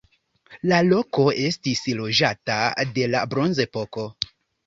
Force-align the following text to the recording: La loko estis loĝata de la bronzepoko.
La 0.69 0.77
loko 0.85 1.25
estis 1.49 1.83
loĝata 1.99 2.57
de 2.97 3.05
la 3.17 3.21
bronzepoko. 3.35 4.07